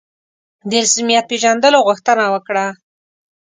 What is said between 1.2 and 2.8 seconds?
پېژندلو غوښتنه وکړه.